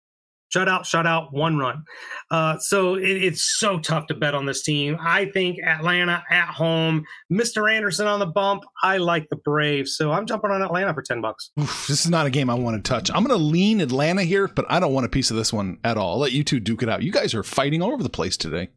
[0.55, 1.83] Shutout, shutout, one run.
[2.31, 4.97] Uh, so it, it's so tough to bet on this team.
[5.01, 7.71] I think Atlanta at home, Mr.
[7.71, 8.63] Anderson on the bump.
[8.81, 11.51] I like the Braves, so I'm jumping on Atlanta for ten bucks.
[11.59, 13.09] Oof, this is not a game I want to touch.
[13.11, 15.77] I'm going to lean Atlanta here, but I don't want a piece of this one
[15.83, 16.13] at all.
[16.13, 17.03] I'll let you two duke it out.
[17.03, 18.69] You guys are fighting all over the place today.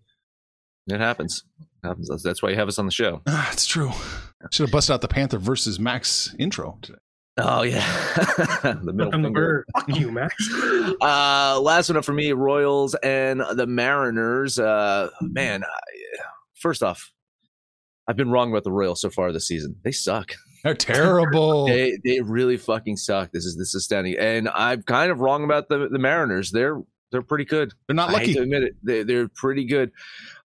[0.88, 1.44] It happens.
[1.60, 2.08] It happens.
[2.08, 3.22] That's- That's why you have us on the show.
[3.26, 3.92] Ah, it's true.
[4.50, 6.98] Should have busted out the Panther versus Max intro today.
[7.40, 7.86] Oh yeah,
[8.62, 9.30] the middle I'm finger.
[9.40, 9.64] bird.
[9.76, 10.34] Fuck you, Max.
[11.00, 14.58] Uh, last one up for me: Royals and the Mariners.
[14.58, 15.78] Uh, man, I,
[16.54, 17.12] first off,
[18.08, 19.76] I've been wrong about the Royals so far this season.
[19.84, 20.32] They suck.
[20.64, 21.66] They're terrible.
[21.68, 23.30] They they really fucking suck.
[23.30, 24.16] This is this is astounding.
[24.18, 26.50] And I'm kind of wrong about the the Mariners.
[26.50, 27.72] They're they're pretty good.
[27.86, 28.34] They're not I hate lucky.
[28.34, 28.72] to admit it.
[28.82, 29.92] They, they're pretty good.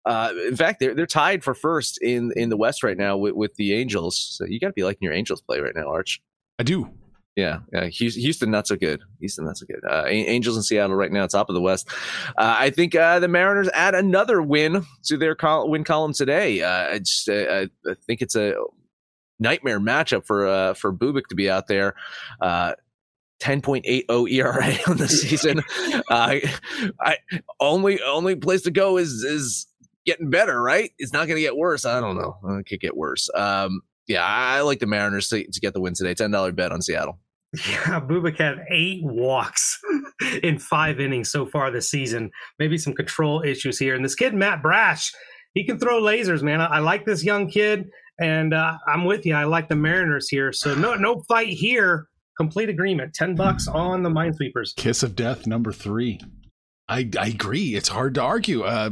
[0.05, 3.33] Uh, in fact, they're they're tied for first in in the West right now with,
[3.33, 4.19] with the Angels.
[4.37, 6.21] So you got to be liking your Angels play right now, Arch.
[6.63, 6.89] I do.
[7.35, 7.87] Yeah, yeah.
[7.87, 9.01] Houston, not so good.
[9.19, 9.81] Houston not so good.
[9.85, 11.89] Uh, Angels in Seattle right now, top of the West.
[12.37, 16.61] Uh, I think uh, the Mariners add another win to their col- win column today.
[16.61, 18.53] Uh, I just uh, I think it's a
[19.39, 21.95] nightmare matchup for uh, for Bubic to be out there.
[22.39, 22.75] Uh,
[23.41, 25.61] 10.80 ERA on the season.
[26.09, 26.37] uh,
[27.01, 27.17] I
[27.59, 29.67] only only place to go is is
[30.05, 30.91] getting better, right?
[30.97, 31.83] It's not going to get worse.
[31.83, 32.37] I don't know.
[32.57, 33.29] It could get worse.
[33.35, 36.13] Um, yeah, I I like the Mariners to, to get the win today.
[36.13, 37.19] Ten dollar bet on Seattle.
[37.53, 39.79] Yeah, Bubic had eight walks
[40.43, 42.31] in five innings so far this season.
[42.57, 43.95] Maybe some control issues here.
[43.95, 45.11] And this kid, Matt Brash,
[45.53, 46.61] he can throw lasers, man.
[46.61, 47.89] I, I like this young kid,
[48.19, 49.35] and uh, I'm with you.
[49.35, 50.51] I like the Mariners here.
[50.51, 52.07] So no, no fight here.
[52.37, 53.13] Complete agreement.
[53.13, 54.75] Ten bucks on the Minesweepers.
[54.75, 56.19] Kiss of Death number three.
[56.89, 57.75] I, I agree.
[57.75, 58.63] It's hard to argue.
[58.63, 58.89] Uh,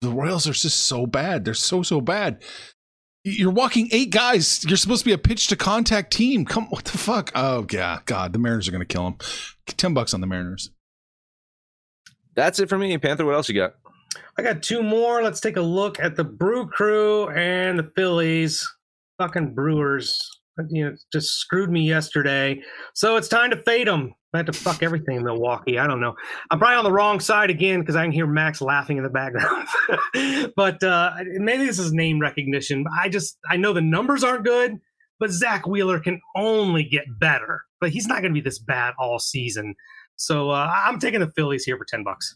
[0.00, 1.44] the Royals are just so bad.
[1.44, 2.42] They're so so bad.
[3.24, 4.64] You're walking eight guys.
[4.64, 6.44] You're supposed to be a pitch to contact team.
[6.44, 7.30] Come, what the fuck?
[7.34, 9.16] Oh yeah, God, the Mariners are going to kill them.
[9.66, 10.70] Ten bucks on the Mariners.
[12.34, 12.96] That's it for me.
[12.98, 13.74] Panther, what else you got?
[14.38, 15.22] I got two more.
[15.22, 18.66] Let's take a look at the Brew Crew and the Phillies.
[19.18, 20.20] Fucking Brewers.
[20.68, 22.60] You know, just screwed me yesterday.
[22.94, 24.14] So it's time to fade them.
[24.34, 25.78] I had to fuck everything in Milwaukee.
[25.78, 26.14] I don't know.
[26.50, 29.10] I'm probably on the wrong side again because I can hear Max laughing in the
[29.10, 29.68] background.
[30.56, 32.84] but uh, maybe this is name recognition.
[32.98, 34.80] I just I know the numbers aren't good,
[35.20, 37.62] but Zack Wheeler can only get better.
[37.80, 39.74] But he's not going to be this bad all season.
[40.16, 42.34] So uh, I'm taking the Phillies here for ten bucks.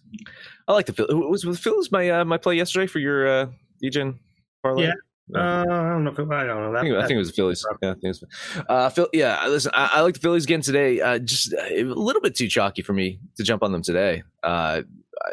[0.69, 1.15] I like the Phillies.
[1.15, 3.47] Was was Phil's my uh, my play yesterday for your uh,
[3.81, 4.19] Degen
[4.63, 4.89] parlay?
[4.89, 4.93] Yeah.
[5.35, 6.11] Uh, I don't know.
[6.13, 6.73] If it, I don't know.
[6.73, 7.65] That, I think, I think it was the Phillies.
[7.83, 8.25] Yeah, I think it was.
[8.69, 11.01] Uh, Phil, yeah, listen, I, I like the Phillies again today.
[11.01, 14.23] Uh, just a little bit too chalky for me to jump on them today.
[14.43, 14.83] Uh, I-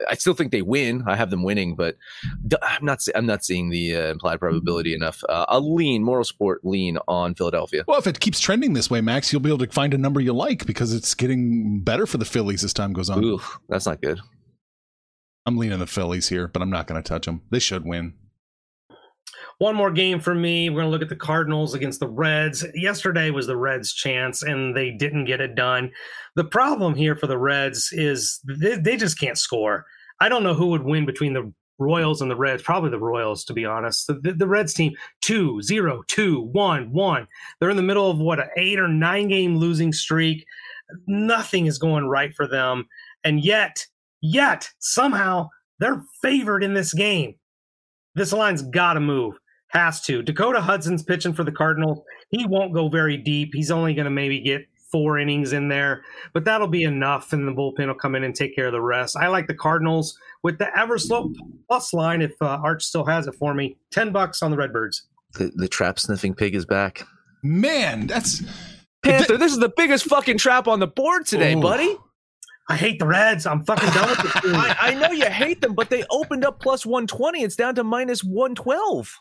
[0.09, 1.03] I still think they win.
[1.05, 1.97] I have them winning, but
[2.47, 2.99] d- I'm not.
[3.13, 5.21] I'm not seeing the uh, implied probability enough.
[5.29, 7.83] Uh, I'll lean moral sport lean on Philadelphia.
[7.87, 10.19] Well, if it keeps trending this way, Max, you'll be able to find a number
[10.21, 13.23] you like because it's getting better for the Phillies as time goes on.
[13.23, 14.19] Ooh, that's not good.
[15.45, 17.41] I'm leaning the Phillies here, but I'm not going to touch them.
[17.51, 18.13] They should win.
[19.63, 20.69] One more game for me.
[20.69, 22.65] We're going to look at the Cardinals against the Reds.
[22.75, 25.89] Yesterday was the Reds' chance, and they didn't get it done.
[26.35, 29.85] The problem here for the Reds is they, they just can't score.
[30.19, 32.61] I don't know who would win between the Royals and the Reds.
[32.61, 34.07] Probably the Royals, to be honest.
[34.07, 37.27] The, the, Reds team, 2 0, 2, 1, 1.
[37.61, 40.45] They're in the middle of what, an eight or nine game losing streak.
[41.07, 42.83] Nothing is going right for them.
[43.23, 43.87] And yet,
[44.19, 45.47] yet, somehow,
[45.79, 47.35] they're favored in this game.
[48.15, 49.35] This line's got to move.
[49.73, 50.21] Has to.
[50.21, 51.99] Dakota Hudson's pitching for the Cardinals.
[52.29, 53.51] He won't go very deep.
[53.53, 57.47] He's only going to maybe get four innings in there, but that'll be enough, and
[57.47, 59.17] the bullpen will come in and take care of the rest.
[59.17, 61.33] I like the Cardinals with the Everslope
[61.67, 62.21] plus line.
[62.21, 65.07] If uh, Arch still has it for me, ten bucks on the Redbirds.
[65.33, 67.03] The, the trap sniffing pig is back.
[67.41, 68.43] Man, that's
[69.01, 71.61] Panther, this is the biggest fucking trap on the board today, Ooh.
[71.61, 71.97] buddy.
[72.69, 73.45] I hate the Reds.
[73.45, 74.55] I'm fucking done with the team.
[74.55, 77.41] I, I know you hate them, but they opened up plus 120.
[77.41, 79.19] It's down to minus 112.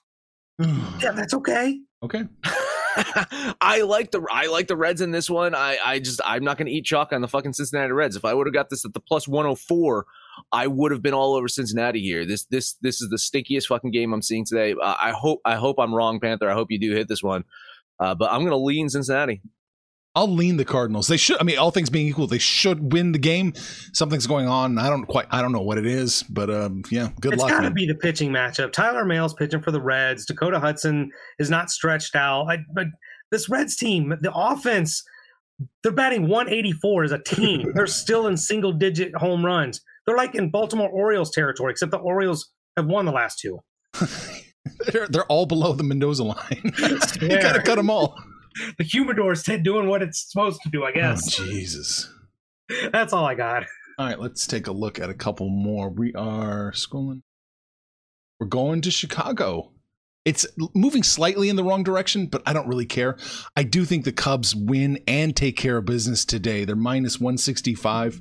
[1.01, 1.81] Yeah, that's okay.
[2.03, 2.25] okay.
[3.61, 5.55] I like the I like the Reds in this one.
[5.55, 8.17] I I just I'm not going to eat chalk on the fucking Cincinnati Reds.
[8.17, 10.07] If I would have got this at the plus 104,
[10.53, 12.27] I would have been all over Cincinnati here.
[12.27, 14.73] This this this is the stinkiest fucking game I'm seeing today.
[14.73, 16.51] Uh, I hope I hope I'm wrong, Panther.
[16.51, 17.45] I hope you do hit this one.
[17.99, 19.41] Uh, but I'm going to lean Cincinnati.
[20.15, 21.09] I'll lean the Cardinals.
[21.09, 21.41] They should.
[21.41, 23.55] I mean, all things being equal, they should win the game.
[23.95, 24.79] Something's going on.
[24.79, 25.27] I don't quite.
[25.31, 27.09] I don't know what it is, but um, yeah.
[27.21, 27.51] Good it's luck.
[27.51, 28.73] It's got to be the pitching matchup.
[28.73, 30.27] Tyler Mahle's pitching for the Reds.
[30.27, 32.47] Dakota Hudson is not stretched out.
[32.51, 32.89] I, but
[33.31, 35.03] this Reds team, the offense,
[35.83, 37.73] they're batting 184 as a team.
[37.75, 39.81] they're still in single digit home runs.
[40.07, 43.61] They're like in Baltimore Orioles territory, except the Orioles have won the last two.
[44.93, 46.61] they're they're all below the Mendoza line.
[47.21, 48.19] you gotta cut them all.
[48.79, 51.41] The humidor's doing what it's supposed to do, I guess.
[51.41, 52.13] Oh, Jesus.
[52.93, 53.65] That's all I got.
[53.99, 55.91] All right, let's take a look at a couple more.
[55.91, 57.23] We are scrolling.
[58.41, 59.73] We're going to Chicago.
[60.25, 63.17] It's moving slightly in the wrong direction, but I don't really care.
[63.57, 66.65] I do think the Cubs win and take care of business today.
[66.65, 68.21] They're minus 165.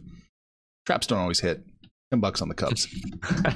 [0.85, 1.63] Traps don't always hit.
[2.11, 2.87] 10 bucks on the Cubs.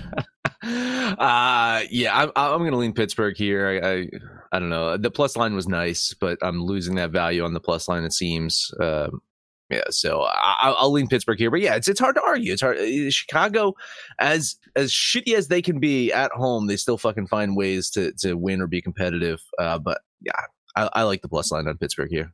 [0.63, 3.67] uh yeah, I'm I'm gonna lean Pittsburgh here.
[3.67, 4.07] I, I,
[4.55, 4.95] I don't know.
[4.95, 8.05] The plus line was nice, but I'm losing that value on the plus line.
[8.05, 8.73] It seems.
[8.79, 9.21] Um,
[9.69, 11.51] yeah, so I, will lean Pittsburgh here.
[11.51, 12.53] But yeah, it's it's hard to argue.
[12.53, 12.77] It's hard.
[12.77, 13.73] Uh, Chicago,
[14.17, 18.13] as as shitty as they can be at home, they still fucking find ways to
[18.19, 19.41] to win or be competitive.
[19.59, 20.31] Uh, but yeah,
[20.77, 22.31] I, I like the plus line on Pittsburgh here.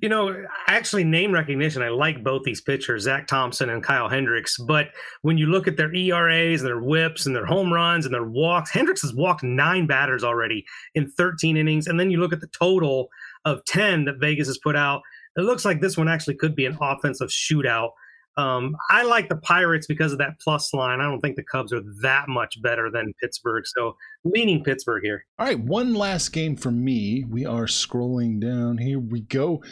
[0.00, 1.82] You know, actually, name recognition.
[1.82, 4.56] I like both these pitchers, Zach Thompson and Kyle Hendricks.
[4.56, 4.88] But
[5.20, 8.24] when you look at their ERAs and their whips and their home runs and their
[8.24, 11.86] walks, Hendricks has walked nine batters already in 13 innings.
[11.86, 13.08] And then you look at the total
[13.44, 15.02] of 10 that Vegas has put out.
[15.36, 17.90] It looks like this one actually could be an offensive shootout.
[18.40, 21.00] Um, I like the Pirates because of that plus line.
[21.00, 23.64] I don't think the Cubs are that much better than Pittsburgh.
[23.66, 25.26] So leaning Pittsburgh here.
[25.38, 27.24] All right, one last game for me.
[27.28, 28.78] We are scrolling down.
[28.78, 29.62] Here we go.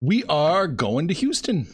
[0.00, 1.66] We are going to Houston.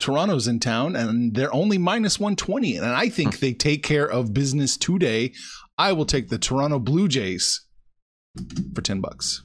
[0.00, 2.76] Toronto's in town and they're only minus 120.
[2.76, 5.32] And I think they take care of business today.
[5.76, 7.66] I will take the Toronto Blue Jays
[8.74, 9.42] for 10 bucks.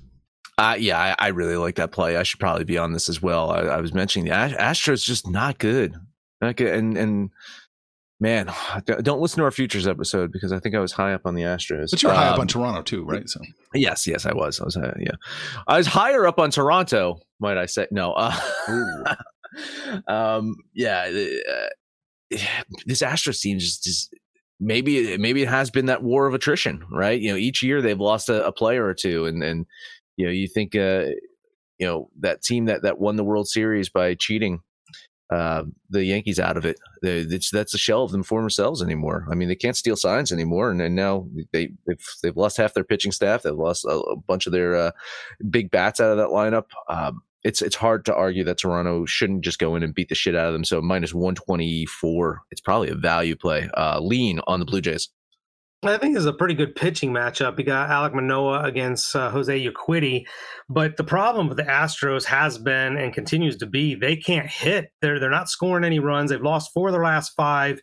[0.57, 2.17] Uh, yeah, I, I, really like that play.
[2.17, 3.51] I should probably be on this as well.
[3.51, 5.95] I, I was mentioning the Astros just not good.
[6.43, 7.29] Okay, and and
[8.19, 8.51] man,
[9.01, 11.43] don't listen to our futures episode because I think I was high up on the
[11.43, 11.91] Astros.
[11.91, 13.27] But you were high um, up on Toronto too, right?
[13.27, 13.39] So
[13.73, 14.59] yes, yes, I was.
[14.59, 14.77] I was.
[14.77, 15.11] Uh, yeah,
[15.67, 17.19] I was higher up on Toronto.
[17.39, 17.87] Might I say?
[17.91, 18.13] No.
[18.13, 19.15] Uh,
[20.07, 20.55] um.
[20.73, 21.09] Yeah.
[21.09, 22.37] Uh,
[22.85, 24.13] this Astros team just, just
[24.59, 27.19] maybe maybe it has been that war of attrition, right?
[27.19, 29.65] You know, each year they've lost a, a player or two, and and
[30.17, 31.05] you know you think uh
[31.79, 34.59] you know that team that that won the World Series by cheating
[35.29, 36.79] uh, the Yankees out of it.
[37.01, 39.27] They, that's a shell of them former selves anymore.
[39.29, 42.73] I mean, they can't steal signs anymore, and, and now they they've they've lost half
[42.73, 43.43] their pitching staff.
[43.43, 44.91] They've lost a, a bunch of their uh,
[45.49, 46.65] big bats out of that lineup.
[46.89, 50.15] Um, it's it's hard to argue that Toronto shouldn't just go in and beat the
[50.15, 50.63] shit out of them.
[50.63, 53.69] So minus one twenty four, it's probably a value play.
[53.75, 55.09] Uh, lean on the Blue Jays.
[55.87, 57.57] I think this is a pretty good pitching matchup.
[57.57, 60.25] You got Alek Manoah against uh, Jose Urquidy,
[60.69, 64.91] but the problem with the Astros has been and continues to be they can't hit.
[65.01, 66.31] They're they're not scoring any runs.
[66.31, 67.81] They've lost four of their last five.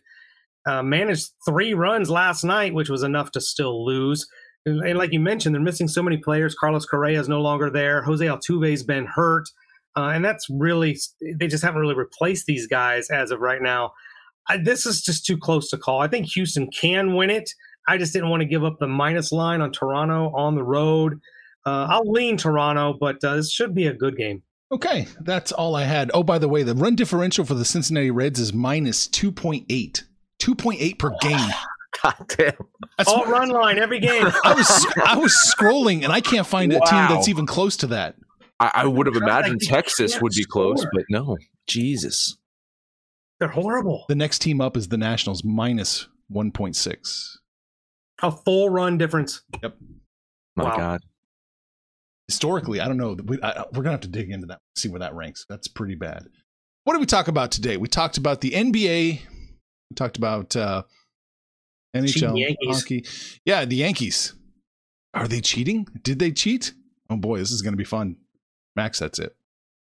[0.67, 4.27] Uh, managed three runs last night, which was enough to still lose.
[4.65, 6.55] And, and, like you mentioned, they're missing so many players.
[6.55, 8.01] Carlos Correa is no longer there.
[8.01, 9.47] Jose Altuve's been hurt,
[9.95, 10.97] uh, and that's really
[11.37, 13.91] they just haven't really replaced these guys as of right now.
[14.47, 16.01] I, this is just too close to call.
[16.01, 17.49] I think Houston can win it.
[17.87, 21.19] I just didn't want to give up the minus line on Toronto on the road.
[21.65, 24.43] Uh, I'll lean Toronto, but uh, this should be a good game.
[24.71, 26.11] Okay, that's all I had.
[26.13, 30.03] Oh, by the way, the run differential for the Cincinnati Reds is minus 2.8.
[30.41, 31.49] 2.8 per game.
[32.03, 32.53] God damn.
[32.97, 34.27] That's all run line every game.
[34.43, 37.87] I was I was scrolling and I can't find a team that's even close to
[37.87, 38.15] that.
[38.59, 40.75] I, I would have imagined Texas would be score.
[40.75, 41.37] close, but no.
[41.67, 42.37] Jesus.
[43.39, 44.05] They're horrible.
[44.07, 47.37] The next team up is the Nationals minus 1.6.
[48.21, 49.43] A full run difference.
[49.61, 49.75] Yep.
[50.55, 50.77] My wow.
[50.77, 51.01] God.
[52.27, 53.15] Historically, I don't know.
[53.25, 55.45] We, I, we're gonna have to dig into that, see where that ranks.
[55.47, 56.27] That's pretty bad.
[56.83, 57.77] What did we talk about today?
[57.77, 59.21] We talked about the NBA.
[59.89, 60.83] We talked about uh,
[61.95, 63.05] NHL hockey.
[63.43, 64.33] Yeah, the Yankees.
[65.13, 65.87] Are they cheating?
[66.01, 66.73] Did they cheat?
[67.09, 68.17] Oh boy, this is gonna be fun.
[68.75, 69.35] Max, that's it.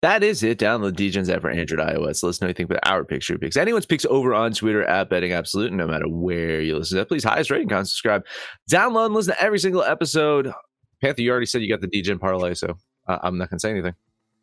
[0.01, 0.59] That is it.
[0.59, 2.22] Download Degens app for Android, iOS.
[2.22, 3.57] Let us know anything about our picture picks.
[3.57, 7.24] Anyone's picks over on Twitter at Betting Absolute, no matter where you listen to Please,
[7.24, 8.24] highest rating, comment, subscribe,
[8.70, 10.53] download, and listen to every single episode.
[11.01, 12.76] Panther, you already said you got the Degen parlay, so
[13.09, 13.94] uh, I'm not going to say anything.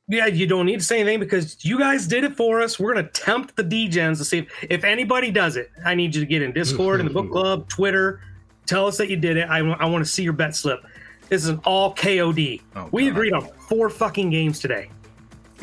[0.08, 2.78] Yeah, you don't need to say anything because you guys did it for us.
[2.78, 5.72] We're going to tempt the Degens to see if, if anybody does it.
[5.86, 8.22] I need you to get in Discord, in the book club, Twitter.
[8.66, 9.50] Tell us that you did it.
[9.50, 10.86] I, I want to see your bet slip.
[11.30, 12.62] This is an all KOD.
[12.76, 13.12] Oh, we God.
[13.12, 14.90] agreed on four fucking games today.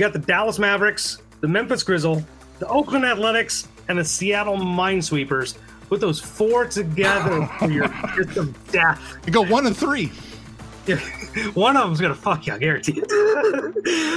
[0.03, 2.25] You got the Dallas Mavericks, the Memphis Grizzle,
[2.59, 5.57] the Oakland Athletics, and the Seattle Minesweepers.
[5.89, 9.01] Put those four together for your kiss of death.
[9.25, 10.11] You go one and three.
[11.55, 13.07] One of them's gonna fuck you, I guarantee it.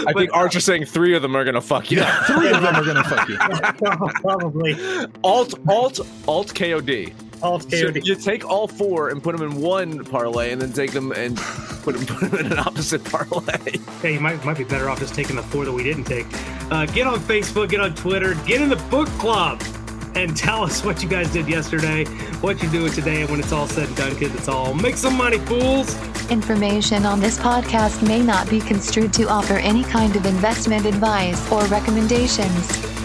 [0.08, 2.02] I think Archer's saying three of them are gonna fuck you.
[2.26, 3.38] Three of them are gonna fuck you.
[4.22, 4.76] probably
[5.24, 7.14] alt, alt, alt, KOD.
[7.46, 10.92] All So you take all four and put them in one parlay, and then take
[10.92, 13.78] them and put them, put them in an opposite parlay.
[14.02, 16.26] Hey, you might might be better off just taking the four that we didn't take.
[16.72, 19.62] Uh, get on Facebook, get on Twitter, get in the book club,
[20.16, 22.06] and tell us what you guys did yesterday,
[22.42, 24.96] what you're doing today, and when it's all said and done, kids, it's all make
[24.96, 25.96] some money, fools.
[26.32, 31.52] Information on this podcast may not be construed to offer any kind of investment advice
[31.52, 33.05] or recommendations.